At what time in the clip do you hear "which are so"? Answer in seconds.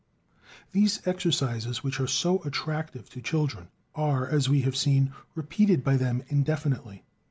1.83-2.41